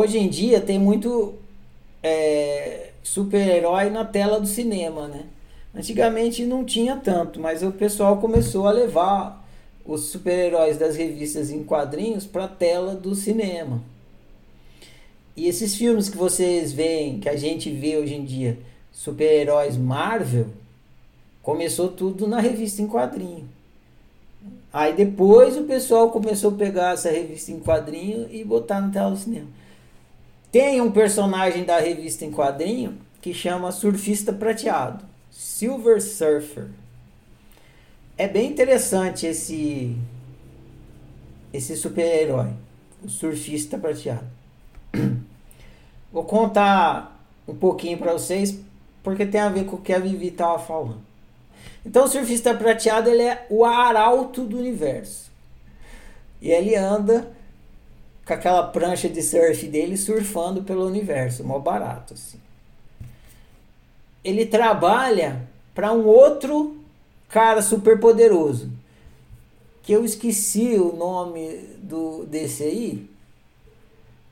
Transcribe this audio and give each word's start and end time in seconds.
hoje 0.00 0.18
em 0.18 0.28
dia 0.28 0.60
tem 0.60 0.78
muito 0.78 1.34
é, 2.02 2.90
super-herói 3.02 3.90
na 3.90 4.04
tela 4.04 4.40
do 4.40 4.46
cinema, 4.46 5.06
né? 5.06 5.24
Antigamente 5.74 6.44
não 6.44 6.64
tinha 6.64 6.96
tanto, 6.96 7.38
mas 7.38 7.62
o 7.62 7.70
pessoal 7.70 8.16
começou 8.16 8.66
a 8.66 8.72
levar 8.72 9.46
os 9.84 10.06
super-heróis 10.06 10.76
das 10.76 10.96
revistas 10.96 11.50
em 11.50 11.62
quadrinhos 11.62 12.26
para 12.26 12.44
a 12.44 12.48
tela 12.48 12.94
do 12.94 13.14
cinema. 13.14 13.82
E 15.36 15.46
esses 15.46 15.76
filmes 15.76 16.08
que 16.08 16.16
vocês 16.16 16.72
veem, 16.72 17.20
que 17.20 17.28
a 17.28 17.36
gente 17.36 17.70
vê 17.70 17.96
hoje 17.96 18.14
em 18.14 18.24
dia, 18.24 18.58
super-heróis 18.92 19.76
Marvel, 19.76 20.46
começou 21.42 21.88
tudo 21.88 22.26
na 22.26 22.40
revista 22.40 22.82
em 22.82 22.88
quadrinho. 22.88 23.48
Aí 24.72 24.92
depois 24.94 25.56
o 25.56 25.64
pessoal 25.64 26.10
começou 26.10 26.50
a 26.50 26.56
pegar 26.56 26.94
essa 26.94 27.10
revista 27.10 27.52
em 27.52 27.60
quadrinho 27.60 28.28
e 28.30 28.44
botar 28.44 28.80
na 28.80 28.90
tela 28.90 29.10
do 29.10 29.16
cinema. 29.16 29.59
Tem 30.50 30.80
um 30.80 30.90
personagem 30.90 31.64
da 31.64 31.78
revista 31.78 32.24
em 32.24 32.30
quadrinho 32.30 32.98
que 33.20 33.32
chama 33.32 33.70
Surfista 33.70 34.32
Prateado, 34.32 35.04
Silver 35.30 36.02
Surfer. 36.02 36.68
É 38.16 38.26
bem 38.26 38.50
interessante 38.50 39.26
esse 39.26 39.96
esse 41.52 41.76
super-herói, 41.76 42.50
o 43.02 43.08
Surfista 43.08 43.78
Prateado. 43.78 44.26
Vou 46.12 46.24
contar 46.24 47.24
um 47.46 47.54
pouquinho 47.54 47.98
para 47.98 48.12
vocês 48.12 48.58
porque 49.02 49.24
tem 49.24 49.40
a 49.40 49.48
ver 49.48 49.64
com 49.64 49.76
o 49.76 49.80
que 49.80 49.92
a 49.92 49.98
Vivi 49.98 50.28
estava 50.28 50.58
falando. 50.58 51.00
Então 51.84 52.04
o 52.04 52.08
surfista 52.08 52.54
prateado 52.54 53.08
ele 53.08 53.22
é 53.22 53.46
o 53.48 53.64
arauto 53.64 54.44
do 54.44 54.58
universo. 54.58 55.30
E 56.40 56.50
ele 56.50 56.74
anda 56.74 57.30
com 58.30 58.34
aquela 58.34 58.62
prancha 58.62 59.08
de 59.08 59.20
surf 59.22 59.66
dele 59.66 59.96
surfando 59.96 60.62
pelo 60.62 60.86
universo, 60.86 61.42
mó 61.42 61.58
barato 61.58 62.14
assim. 62.14 62.38
Ele 64.22 64.46
trabalha 64.46 65.48
para 65.74 65.92
um 65.92 66.06
outro 66.06 66.76
cara 67.28 67.60
super 67.60 67.98
poderoso, 67.98 68.70
que 69.82 69.92
eu 69.92 70.04
esqueci 70.04 70.76
o 70.76 70.94
nome 70.94 71.56
do 71.82 72.24
desse 72.24 72.62
aí, 72.62 73.10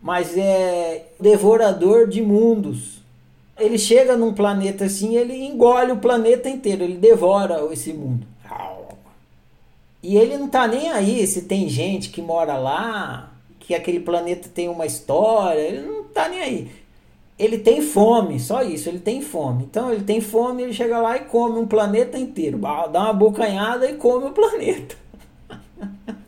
mas 0.00 0.38
é 0.38 1.08
devorador 1.20 2.08
de 2.08 2.22
mundos. 2.22 3.02
Ele 3.58 3.76
chega 3.76 4.16
num 4.16 4.32
planeta 4.32 4.86
assim, 4.86 5.16
ele 5.16 5.34
engole 5.44 5.92
o 5.92 5.98
planeta 5.98 6.48
inteiro, 6.48 6.82
ele 6.82 6.96
devora 6.96 7.70
esse 7.70 7.92
mundo. 7.92 8.26
E 10.02 10.16
ele 10.16 10.38
não 10.38 10.48
tá 10.48 10.66
nem 10.66 10.90
aí 10.90 11.24
se 11.26 11.42
tem 11.42 11.68
gente 11.68 12.08
que 12.08 12.22
mora 12.22 12.56
lá, 12.56 13.31
que 13.62 13.74
aquele 13.74 14.00
planeta 14.00 14.48
tem 14.52 14.68
uma 14.68 14.84
história, 14.84 15.60
ele 15.60 15.86
não 15.86 16.04
tá 16.04 16.28
nem 16.28 16.40
aí. 16.40 16.70
Ele 17.38 17.58
tem 17.58 17.80
fome, 17.80 18.38
só 18.38 18.62
isso, 18.62 18.88
ele 18.88 18.98
tem 18.98 19.22
fome. 19.22 19.64
Então 19.64 19.92
ele 19.92 20.02
tem 20.02 20.20
fome, 20.20 20.62
ele 20.62 20.72
chega 20.72 20.98
lá 20.98 21.16
e 21.16 21.20
come 21.20 21.58
um 21.58 21.66
planeta 21.66 22.18
inteiro, 22.18 22.58
dá 22.58 23.04
uma 23.04 23.12
bocanhada 23.12 23.88
e 23.88 23.94
come 23.94 24.26
o 24.26 24.32
planeta. 24.32 24.96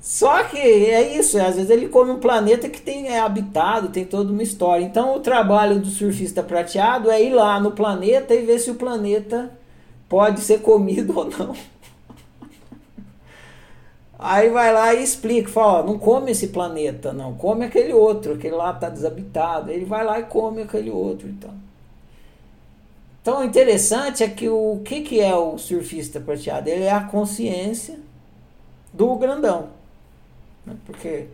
Só 0.00 0.42
que 0.44 0.56
é 0.56 1.18
isso, 1.18 1.38
às 1.38 1.56
vezes 1.56 1.68
ele 1.68 1.88
come 1.88 2.10
um 2.12 2.18
planeta 2.18 2.66
que 2.66 2.80
tem 2.80 3.08
é 3.08 3.20
habitado, 3.20 3.90
tem 3.90 4.06
toda 4.06 4.32
uma 4.32 4.42
história. 4.42 4.82
Então 4.82 5.14
o 5.14 5.20
trabalho 5.20 5.78
do 5.80 5.88
surfista 5.88 6.42
prateado 6.42 7.10
é 7.10 7.22
ir 7.22 7.34
lá 7.34 7.60
no 7.60 7.72
planeta 7.72 8.34
e 8.34 8.40
ver 8.40 8.58
se 8.58 8.70
o 8.70 8.74
planeta 8.74 9.50
pode 10.08 10.40
ser 10.40 10.62
comido 10.62 11.12
ou 11.18 11.26
não. 11.26 11.54
Aí 14.18 14.50
vai 14.50 14.72
lá 14.72 14.92
e 14.94 15.04
explica, 15.04 15.48
fala, 15.48 15.84
não 15.84 15.96
come 15.96 16.32
esse 16.32 16.48
planeta, 16.48 17.12
não, 17.12 17.34
come 17.34 17.64
aquele 17.64 17.92
outro, 17.92 18.34
aquele 18.34 18.56
lá 18.56 18.72
está 18.72 18.88
desabitado. 18.88 19.70
Ele 19.70 19.84
vai 19.84 20.04
lá 20.04 20.18
e 20.18 20.24
come 20.24 20.62
aquele 20.62 20.90
outro, 20.90 21.28
então. 21.28 21.54
Então 23.22 23.40
o 23.40 23.44
interessante 23.44 24.24
é 24.24 24.28
que 24.28 24.48
o 24.48 24.80
que, 24.84 25.02
que 25.02 25.20
é 25.20 25.36
o 25.36 25.56
surfista 25.56 26.18
prateado? 26.18 26.68
Ele 26.68 26.84
é 26.84 26.90
a 26.90 27.04
consciência 27.04 27.98
do 28.92 29.14
grandão. 29.16 29.68
Né? 30.66 30.74
Porque 30.84 31.26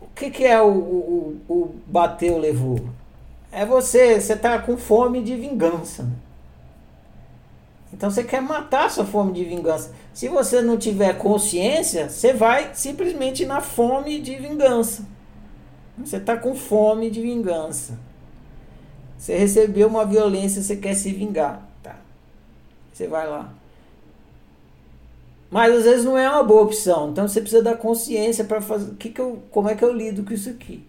o 0.00 0.06
que, 0.14 0.30
que 0.30 0.44
é 0.46 0.62
o, 0.62 0.68
o, 0.68 1.40
o 1.48 1.74
bateu, 1.86 2.38
levou? 2.38 2.80
É 3.52 3.66
você, 3.66 4.20
você 4.20 4.36
tá 4.36 4.58
com 4.58 4.76
fome 4.76 5.22
de 5.22 5.36
vingança. 5.36 6.04
Né? 6.04 6.12
Então 7.92 8.10
você 8.10 8.22
quer 8.22 8.40
matar 8.40 8.90
sua 8.90 9.04
fome 9.04 9.32
de 9.32 9.44
vingança. 9.44 9.92
Se 10.14 10.28
você 10.28 10.62
não 10.62 10.76
tiver 10.76 11.18
consciência, 11.18 12.08
você 12.08 12.32
vai 12.32 12.70
simplesmente 12.74 13.44
na 13.44 13.60
fome 13.60 14.20
de 14.20 14.36
vingança. 14.36 15.06
Você 15.98 16.16
está 16.16 16.36
com 16.36 16.54
fome 16.54 17.10
de 17.10 17.20
vingança. 17.20 17.98
Você 19.18 19.36
recebeu 19.36 19.88
uma 19.88 20.06
violência, 20.06 20.62
você 20.62 20.76
quer 20.76 20.94
se 20.94 21.12
vingar. 21.12 21.68
Tá. 21.82 21.96
Você 22.92 23.06
vai 23.06 23.28
lá. 23.28 23.52
Mas 25.50 25.74
às 25.74 25.84
vezes 25.84 26.04
não 26.04 26.16
é 26.16 26.30
uma 26.30 26.44
boa 26.44 26.62
opção. 26.62 27.10
Então 27.10 27.26
você 27.26 27.40
precisa 27.40 27.62
da 27.62 27.76
consciência 27.76 28.44
para 28.44 28.60
fazer. 28.60 28.94
Que 28.94 29.10
que 29.10 29.20
eu, 29.20 29.42
como 29.50 29.68
é 29.68 29.74
que 29.74 29.84
eu 29.84 29.92
lido 29.92 30.24
com 30.24 30.32
isso 30.32 30.48
aqui? 30.48 30.86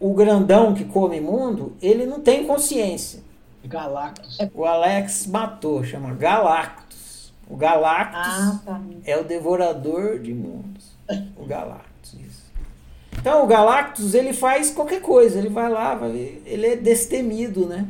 O 0.00 0.12
grandão 0.12 0.74
que 0.74 0.84
come 0.84 1.20
mundo, 1.20 1.74
ele 1.80 2.04
não 2.06 2.20
tem 2.20 2.46
consciência. 2.46 3.22
Galactus. 3.64 4.38
O 4.54 4.64
Alex 4.64 5.26
matou, 5.26 5.84
chama 5.84 6.14
Galactus. 6.14 7.32
O 7.48 7.56
Galactus 7.56 8.16
ah, 8.16 8.60
tá. 8.64 8.80
é 9.04 9.16
o 9.18 9.24
devorador 9.24 10.18
de 10.18 10.32
mundos. 10.32 10.92
O 11.36 11.44
Galactus, 11.44 12.14
isso. 12.14 12.52
Então 13.12 13.44
o 13.44 13.46
Galactus 13.46 14.14
ele 14.14 14.32
faz 14.32 14.70
qualquer 14.70 15.02
coisa, 15.02 15.38
ele 15.38 15.48
vai 15.48 15.68
lá, 15.68 15.94
vai, 15.94 16.10
ele 16.46 16.66
é 16.66 16.76
destemido, 16.76 17.66
né? 17.66 17.86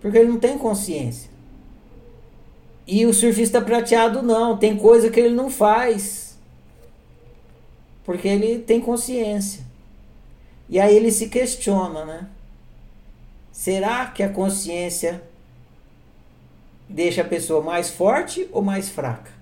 Porque 0.00 0.16
ele 0.16 0.28
não 0.28 0.38
tem 0.38 0.56
consciência. 0.56 1.28
E 2.86 3.04
o 3.04 3.12
surfista 3.12 3.60
prateado 3.60 4.22
não, 4.22 4.56
tem 4.56 4.76
coisa 4.76 5.10
que 5.10 5.20
ele 5.20 5.34
não 5.34 5.50
faz. 5.50 6.38
Porque 8.04 8.26
ele 8.26 8.60
tem 8.60 8.80
consciência. 8.80 9.62
E 10.68 10.78
aí 10.80 10.96
ele 10.96 11.10
se 11.10 11.28
questiona, 11.28 12.04
né? 12.04 12.28
Será 13.58 14.06
que 14.06 14.22
a 14.22 14.32
consciência 14.32 15.20
deixa 16.88 17.22
a 17.22 17.24
pessoa 17.24 17.60
mais 17.60 17.90
forte 17.90 18.48
ou 18.52 18.62
mais 18.62 18.88
fraca? 18.88 19.32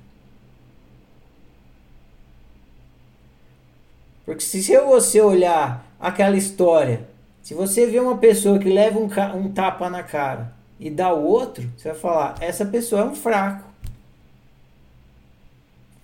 Porque 4.25 4.41
se 4.41 4.75
você 4.79 5.21
olhar 5.21 5.87
aquela 6.01 6.35
história, 6.35 7.07
se 7.43 7.53
você 7.53 7.87
vê 7.87 8.01
uma 8.01 8.17
pessoa 8.17 8.59
que 8.59 8.71
leva 8.71 8.99
um, 8.99 9.11
um 9.37 9.53
tapa 9.53 9.91
na 9.91 10.03
cara 10.03 10.51
e 10.81 10.89
dá 10.89 11.13
o 11.13 11.23
outro, 11.23 11.71
você 11.77 11.91
vai 11.91 11.99
falar: 11.99 12.37
essa 12.41 12.65
pessoa 12.65 13.03
é 13.03 13.05
um 13.05 13.15
fraco. 13.15 13.69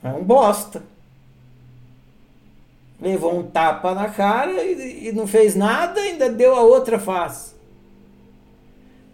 É 0.05 0.09
um 0.09 0.23
bosta. 0.23 0.83
Levou 3.01 3.39
um 3.39 3.43
tapa 3.43 3.95
na 3.95 4.11
cara 4.11 4.63
e, 4.63 5.09
e 5.09 5.13
não 5.13 5.27
fez 5.27 5.55
nada, 5.55 5.99
ainda 5.99 6.29
deu 6.29 6.55
a 6.55 6.61
outra 6.61 6.99
face. 6.99 7.62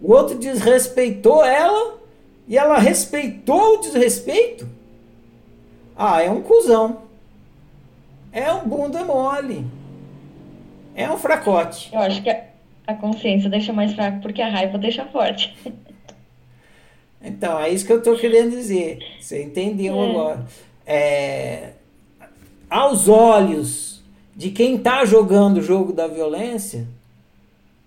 O 0.01 0.13
outro 0.13 0.39
desrespeitou 0.39 1.45
ela 1.45 1.99
e 2.47 2.57
ela 2.57 2.79
respeitou 2.79 3.75
o 3.75 3.81
desrespeito. 3.81 4.69
Ah, 5.97 6.23
é 6.23 6.31
um 6.31 6.43
cuzão. 6.43 7.03
É 8.33 8.53
um 8.53 8.69
bunda 8.69 9.05
mole. 9.05 9.67
É 10.95 11.11
um 11.11 11.17
fracote. 11.17 11.91
Eu 11.93 12.01
acho 12.01 12.23
que 12.23 12.31
a 12.31 12.95
consciência 12.95 13.51
deixa 13.51 13.73
mais 13.73 13.93
fraco 13.93 14.21
porque 14.21 14.41
a 14.41 14.49
raiva 14.49 14.79
deixa 14.79 15.05
forte. 15.07 15.57
Então, 17.21 17.59
é 17.59 17.69
isso 17.69 17.85
que 17.85 17.93
eu 17.93 17.99
estou 17.99 18.17
querendo 18.17 18.51
dizer. 18.51 19.01
Você 19.21 19.43
entendeu 19.43 20.01
é. 20.01 20.11
agora. 20.11 20.47
É, 20.87 21.73
aos 22.71 23.09
olhos 23.09 24.03
de 24.37 24.51
quem 24.51 24.77
está 24.77 25.05
jogando 25.05 25.59
o 25.59 25.63
jogo 25.63 25.93
da 25.93 26.07
violência, 26.07 26.87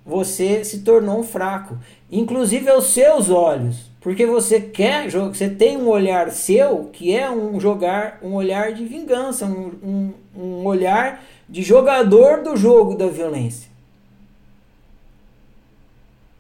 você 0.06 0.64
se 0.64 0.80
tornou 0.80 1.20
um 1.20 1.24
fraco. 1.24 1.78
Inclusive 2.12 2.70
aos 2.70 2.88
seus 2.88 3.30
olhos. 3.30 3.92
Porque 4.02 4.26
você 4.26 4.60
quer, 4.60 5.10
você 5.12 5.48
tem 5.48 5.78
um 5.78 5.88
olhar 5.88 6.32
seu 6.32 6.86
que 6.86 7.16
é 7.16 7.30
um 7.30 7.60
jogar, 7.60 8.18
um 8.24 8.34
olhar 8.34 8.74
de 8.74 8.84
vingança, 8.84 9.46
um, 9.46 9.72
um, 9.84 10.14
um 10.36 10.66
olhar 10.66 11.24
de 11.48 11.62
jogador 11.62 12.42
do 12.42 12.58
jogo 12.58 12.96
da 12.96 13.08
violência. 13.08 13.70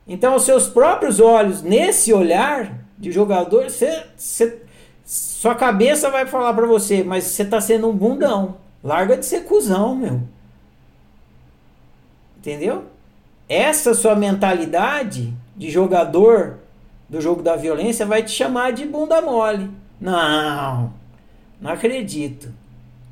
Então, 0.07 0.35
os 0.35 0.43
seus 0.43 0.67
próprios 0.67 1.19
olhos, 1.19 1.61
nesse 1.61 2.11
olhar 2.11 2.83
de 2.97 3.11
jogador, 3.11 3.69
você, 3.69 4.05
você, 4.17 4.61
sua 5.05 5.53
cabeça 5.53 6.09
vai 6.09 6.25
falar 6.25 6.53
para 6.53 6.65
você, 6.65 7.03
mas 7.03 7.25
você 7.25 7.45
tá 7.45 7.61
sendo 7.61 7.87
um 7.87 7.95
bundão. 7.95 8.57
Larga 8.83 9.15
de 9.15 9.25
ser 9.25 9.45
cuzão, 9.45 9.95
meu. 9.95 10.21
Entendeu? 12.37 12.85
Essa 13.51 13.93
sua 13.93 14.15
mentalidade 14.15 15.33
de 15.57 15.69
jogador 15.69 16.59
do 17.09 17.19
jogo 17.19 17.43
da 17.43 17.57
violência 17.57 18.05
vai 18.05 18.23
te 18.23 18.31
chamar 18.31 18.71
de 18.71 18.85
bunda 18.85 19.21
mole. 19.21 19.69
Não, 19.99 20.93
não 21.59 21.71
acredito. 21.71 22.47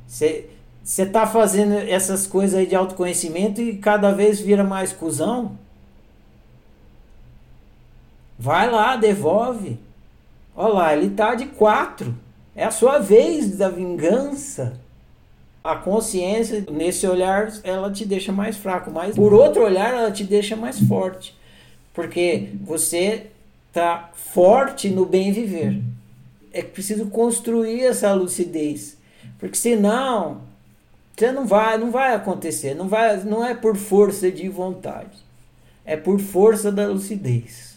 Você 0.07 1.05
tá 1.11 1.27
fazendo 1.27 1.73
essas 1.73 2.25
coisas 2.25 2.57
aí 2.57 2.65
de 2.65 2.73
autoconhecimento 2.73 3.59
e 3.59 3.75
cada 3.75 4.11
vez 4.11 4.39
vira 4.39 4.63
mais 4.63 4.93
cuzão? 4.93 5.57
Vai 8.37 8.71
lá, 8.71 8.95
devolve. 8.95 9.77
Olha 10.55 10.73
lá, 10.73 10.95
ele 10.95 11.09
tá 11.09 11.35
de 11.35 11.47
quatro. 11.47 12.15
É 12.55 12.63
a 12.63 12.71
sua 12.71 12.97
vez 12.97 13.57
da 13.57 13.67
vingança. 13.67 14.79
A 15.63 15.75
consciência, 15.75 16.65
nesse 16.71 17.05
olhar, 17.05 17.51
ela 17.63 17.91
te 17.91 18.05
deixa 18.05 18.31
mais 18.31 18.55
fraco, 18.55 18.89
mas 18.89 19.15
por 19.15 19.33
outro 19.33 19.63
olhar, 19.63 19.93
ela 19.93 20.11
te 20.11 20.23
deixa 20.23 20.55
mais 20.55 20.79
forte. 20.79 21.37
Porque 21.93 22.49
você 22.61 23.27
tá 23.73 24.09
forte 24.13 24.89
no 24.89 25.05
bem 25.05 25.31
viver. 25.31 25.81
É 26.51 26.61
preciso 26.61 27.07
construir 27.07 27.83
essa 27.83 28.13
lucidez. 28.13 28.97
Porque 29.37 29.57
senão, 29.57 30.41
você 31.15 31.31
não 31.31 31.45
vai, 31.45 31.77
não 31.77 31.91
vai 31.91 32.13
acontecer, 32.13 32.73
não 32.73 32.87
vai, 32.87 33.17
não 33.23 33.45
é 33.45 33.53
por 33.53 33.75
força 33.75 34.31
de 34.31 34.47
vontade. 34.47 35.17
É 35.85 35.97
por 35.97 36.19
força 36.19 36.71
da 36.71 36.87
lucidez. 36.87 37.68